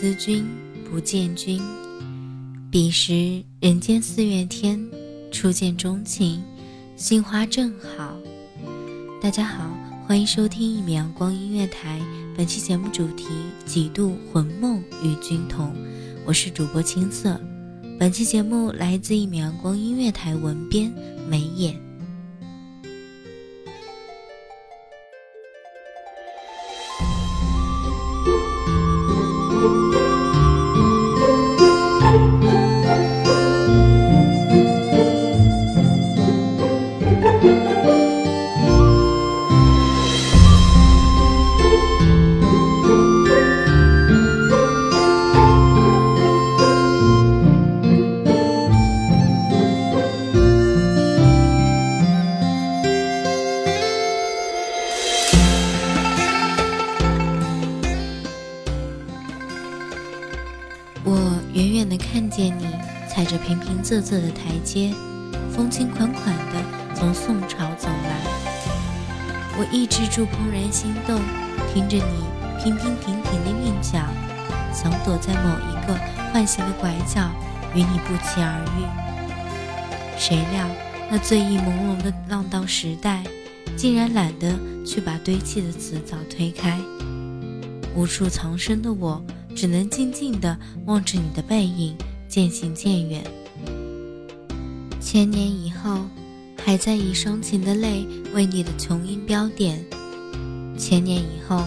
[0.00, 0.46] 思君
[0.88, 1.60] 不见君。
[2.70, 4.80] 彼时人间四月天，
[5.32, 6.40] 初见钟情，
[6.94, 8.16] 杏花正好。
[9.20, 9.76] 大家好，
[10.06, 12.00] 欢迎收听一米阳光音乐台。
[12.36, 13.26] 本期节目主题：
[13.66, 15.74] 几度魂梦与君同。
[16.24, 17.36] 我是主播青色。
[17.98, 20.94] 本期节目来自一米阳光音乐台文编
[21.28, 21.87] 眉眼。
[63.98, 64.94] 仄仄的台阶，
[65.50, 66.62] 风轻款款地
[66.94, 68.20] 从宋朝走来。
[69.58, 71.20] 我抑制住怦然心动，
[71.72, 73.98] 听着你平平平平的韵脚，
[74.72, 75.98] 想躲在某一个
[76.32, 77.28] 唤醒的拐角，
[77.74, 78.86] 与你不期而遇。
[80.16, 80.64] 谁料
[81.10, 83.24] 那醉意朦胧的浪荡时代，
[83.76, 86.78] 竟然懒得去把堆砌的词藻推开。
[87.96, 89.20] 无处藏身的我。
[89.56, 91.96] 只能静静地望着你的背影
[92.28, 93.24] 渐行渐远。
[95.00, 96.04] 千年以后，
[96.62, 99.78] 还在以伤情的泪为你的琼音标点；
[100.78, 101.62] 千年以后，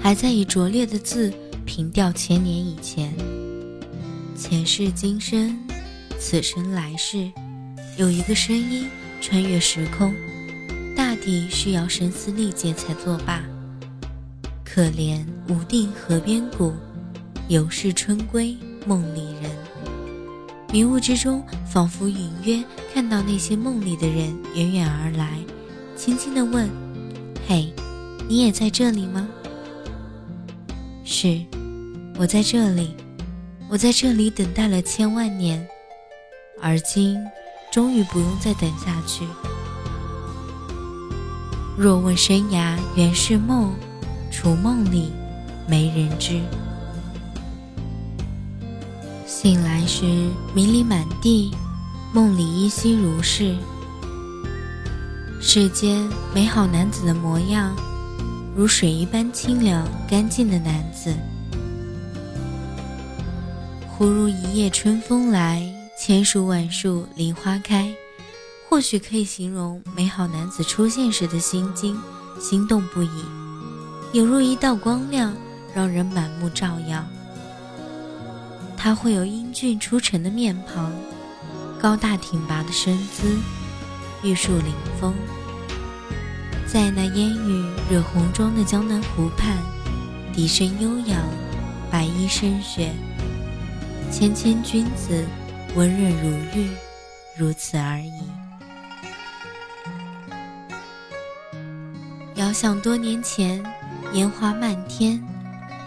[0.00, 1.32] 还在以拙劣的字
[1.64, 3.12] 凭吊千年以前。
[4.36, 5.58] 前世今生，
[6.18, 7.30] 此生来世，
[7.96, 8.86] 有一个声音
[9.20, 10.14] 穿越时空，
[10.94, 13.42] 大抵需要声嘶力竭才作罢。
[14.64, 16.72] 可怜无定河边骨。
[17.48, 18.56] 犹是春归
[18.86, 19.50] 梦里人。
[20.74, 22.60] 迷雾之中，仿佛隐约
[22.92, 25.38] 看到那些梦里的人远远而来，
[25.94, 26.68] 轻轻地问
[27.46, 27.72] ：“嘿，
[28.28, 29.28] 你也在这里吗
[31.06, 31.40] ？”“是，
[32.18, 32.92] 我在这里，
[33.68, 35.64] 我在这里等待了千万年，
[36.60, 37.24] 而今
[37.70, 39.24] 终于不用再等下去。
[41.78, 43.72] 若问生涯原是梦，
[44.28, 45.12] 除梦里
[45.68, 46.40] 没人知。”
[49.44, 50.06] 醒来时，
[50.54, 51.50] 迷离满地，
[52.14, 53.54] 梦里依稀如是。
[55.38, 57.76] 世间美好男子的模样，
[58.56, 61.14] 如水一般清凉干净的男子。
[63.86, 65.62] 忽如一夜春风来，
[66.00, 67.94] 千树万树梨花开，
[68.66, 71.94] 或许可以形容美好男子出现时的心惊，
[72.40, 73.24] 心动不已，
[74.14, 75.34] 犹如一道光亮，
[75.74, 77.04] 让人满目照耀。
[78.84, 80.92] 他会有英俊出尘的面庞，
[81.80, 83.34] 高大挺拔的身姿，
[84.22, 85.14] 玉树临风。
[86.66, 89.56] 在那烟雨惹红妆的江南湖畔，
[90.34, 91.18] 笛声悠扬，
[91.90, 92.92] 白衣胜雪，
[94.12, 95.24] 谦谦君子，
[95.74, 96.68] 温润如玉，
[97.38, 98.12] 如此而已。
[102.34, 103.64] 遥想多年前，
[104.12, 105.18] 烟花漫天，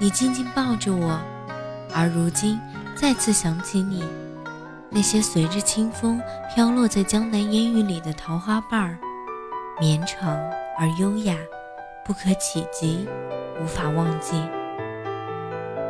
[0.00, 1.20] 你静静抱着我，
[1.92, 2.58] 而如今。
[2.98, 4.02] 再次想起你，
[4.88, 6.20] 那些随着清风
[6.54, 8.98] 飘落在江南烟雨里的桃花瓣儿，
[9.78, 10.34] 绵长
[10.78, 11.36] 而优雅，
[12.06, 13.06] 不可企及，
[13.62, 14.42] 无法忘记。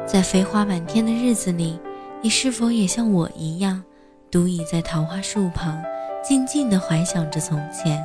[0.04, 1.80] 在飞花满天的日子里，
[2.20, 3.84] 你是否也像我一样，
[4.28, 5.80] 独倚在桃花树旁，
[6.24, 8.04] 静静地怀想着从前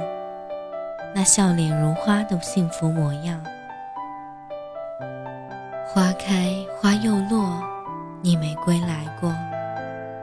[1.15, 3.43] 那笑脸如花的幸福模样？
[5.87, 7.70] 花开花又落。
[8.23, 9.33] 你没归来过，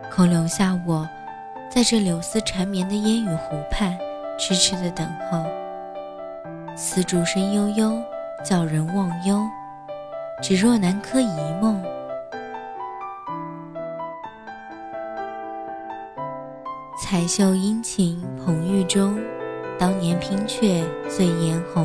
[0.09, 1.09] 空留下我，
[1.69, 3.99] 在这柳丝缠绵的烟雨湖畔，
[4.39, 5.45] 痴痴的等候。
[6.77, 8.01] 丝竹声悠悠，
[8.45, 9.45] 叫人忘忧，
[10.41, 11.83] 只若南柯一梦。
[17.03, 19.19] 彩袖殷勤捧玉钟，
[19.77, 21.85] 当年拼却醉颜红。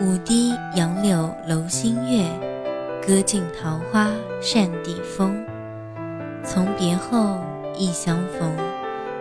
[0.00, 2.51] 舞堤杨柳楼新月。
[3.04, 5.44] 歌尽桃花扇底风，
[6.44, 7.40] 从别后
[7.76, 8.56] 亦相逢，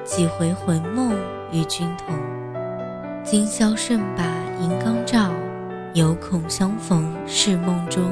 [0.04, 1.16] 几回魂梦
[1.51, 2.16] 与君同。
[3.24, 4.24] 今宵胜把
[4.60, 5.31] 银缸照，
[5.95, 8.04] 犹恐相逢是梦中。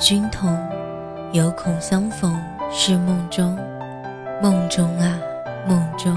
[0.00, 0.56] 君同，
[1.32, 2.40] 犹恐相逢
[2.70, 3.58] 是梦中。
[4.40, 5.18] 梦中啊，
[5.66, 6.16] 梦中。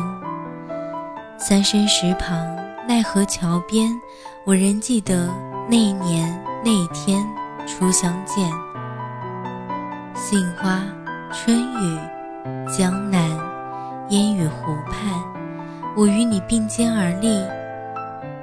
[1.37, 2.55] 三生石旁，
[2.87, 3.89] 奈何桥边，
[4.45, 5.27] 我仍记得
[5.67, 7.25] 那年那天
[7.65, 8.49] 初相见。
[10.13, 10.83] 杏花，
[11.33, 11.99] 春雨，
[12.77, 13.27] 江南，
[14.09, 15.19] 烟雨湖畔，
[15.97, 17.43] 我与你并肩而立。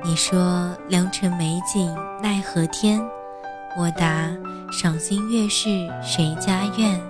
[0.02, 3.00] 你说良辰美景奈何天。
[3.79, 4.29] 我答：
[4.73, 7.01] 赏心悦事谁家院？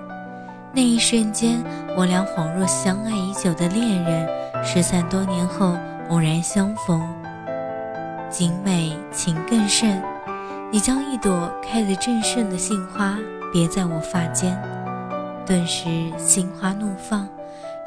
[0.70, 1.64] 那一瞬间，
[1.96, 4.28] 我俩恍若相爱已久的恋人，
[4.62, 5.74] 失散多年后
[6.10, 7.02] 偶然相逢。
[8.28, 10.02] 景美情更甚，
[10.70, 13.16] 你将一朵开得正盛的杏花
[13.50, 14.60] 别在我发间，
[15.46, 15.88] 顿时
[16.18, 17.26] 心花怒放，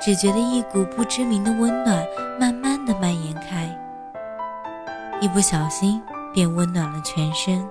[0.02, 2.04] 只觉得一股不知名的温暖
[2.40, 3.70] 慢慢的蔓延开，
[5.22, 6.02] 一不小心
[6.34, 7.64] 便温暖了全身。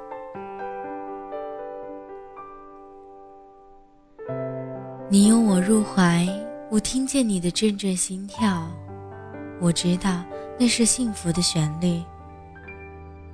[5.12, 6.24] 你拥我入怀，
[6.70, 8.70] 我听见你的阵阵心跳，
[9.60, 10.22] 我知道
[10.56, 12.00] 那是幸福的旋律。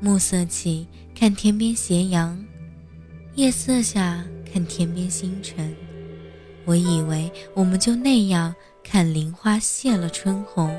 [0.01, 2.35] 暮色起，看天边斜阳；
[3.35, 5.77] 夜色下，看天边星辰。
[6.65, 10.75] 我以为我们就那样看林花谢了春红，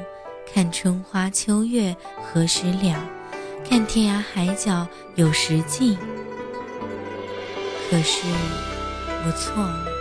[0.52, 3.00] 看春花秋月何时了，
[3.64, 5.96] 看天涯海角有时尽。
[7.88, 8.26] 可是，
[9.28, 9.97] 我错了。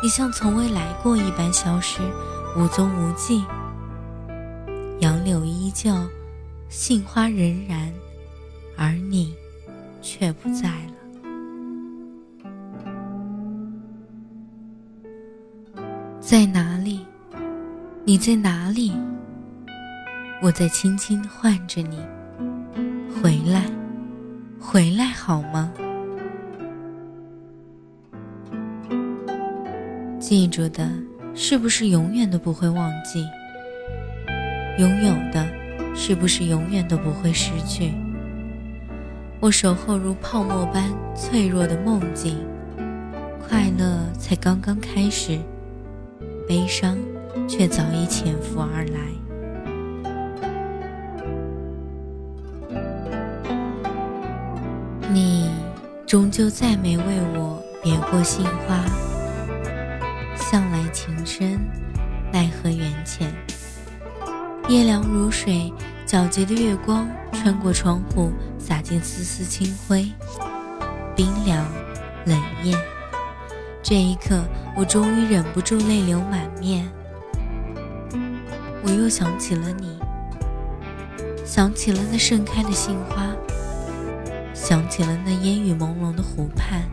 [0.00, 2.00] 你像从未来过一般消失，
[2.56, 3.44] 无踪无迹。
[5.00, 5.92] 杨柳依旧，
[6.68, 7.92] 杏花仍然，
[8.76, 9.34] 而你
[10.00, 10.94] 却不在了。
[16.20, 17.04] 在哪里？
[18.04, 18.92] 你在哪里？
[20.40, 21.98] 我在轻轻唤着你，
[23.20, 23.64] 回来，
[24.60, 25.72] 回来好吗？
[30.28, 30.86] 记住的，
[31.34, 33.26] 是不是永远都不会忘记？
[34.76, 35.48] 拥有的，
[35.96, 37.94] 是不是永远都不会失去？
[39.40, 40.84] 我守候如泡沫般
[41.16, 42.36] 脆弱的梦境，
[43.40, 45.38] 快乐才刚刚开始，
[46.46, 46.98] 悲伤
[47.48, 49.00] 却早已潜伏而来。
[55.10, 55.48] 你
[56.06, 58.84] 终究再没为我别过杏花。
[60.50, 61.60] 向来情深，
[62.32, 63.30] 奈何缘浅。
[64.66, 65.70] 夜凉如水，
[66.06, 70.10] 皎洁的月光穿过窗户，洒进丝丝清辉，
[71.14, 71.70] 冰凉
[72.24, 72.74] 冷艳。
[73.82, 74.42] 这一刻，
[74.74, 76.90] 我终于忍不住泪流满面。
[78.82, 79.98] 我又想起了你，
[81.44, 83.26] 想起了那盛开的杏花，
[84.54, 86.84] 想起了那烟雨朦胧的湖畔。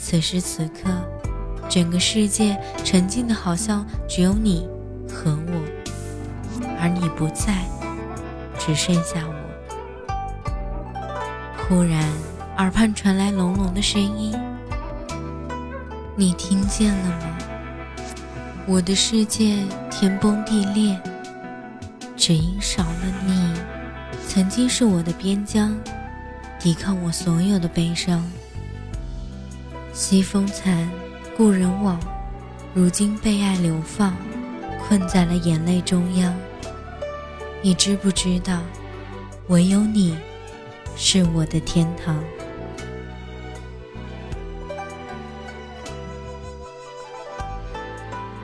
[0.00, 0.88] 此时此刻。
[1.68, 4.66] 整个世界沉静的，好像只有你
[5.08, 5.52] 和我，
[6.80, 7.64] 而你不在，
[8.58, 9.34] 只剩下我。
[11.68, 12.02] 忽然，
[12.56, 14.34] 耳畔传来隆隆的声音，
[16.16, 17.38] 你听见了吗？
[18.66, 20.98] 我的世界天崩地裂，
[22.16, 23.54] 只因少了你。
[24.26, 25.76] 曾经是我的边疆，
[26.58, 28.22] 抵抗我所有的悲伤。
[29.92, 30.88] 西风残。
[31.38, 31.96] 故人往，
[32.74, 34.12] 如今被爱流放，
[34.82, 36.34] 困在了眼泪中央。
[37.62, 38.58] 你知不知道，
[39.46, 40.18] 唯有你，
[40.96, 42.18] 是我的天堂。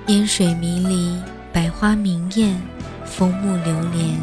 [0.07, 1.21] 烟水迷离，
[1.53, 2.57] 百花明艳，
[3.05, 4.17] 风木流连，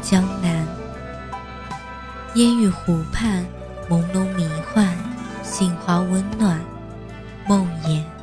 [0.00, 0.66] 江南。
[2.32, 3.44] 烟雨湖畔，
[3.90, 4.88] 朦胧迷幻，
[5.42, 6.58] 杏花温暖。
[7.46, 8.19] 梦魇。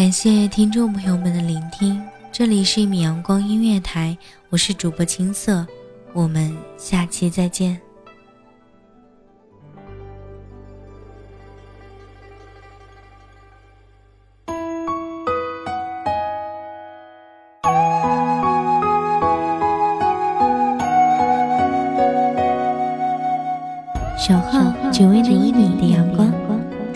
[0.00, 2.02] 感谢听众朋友们的聆听，
[2.32, 4.16] 这里是一米阳光音乐台，
[4.48, 5.66] 我是主播青色，
[6.14, 7.78] 我们下期再见。
[24.16, 26.30] 守候只为那一米的阳光。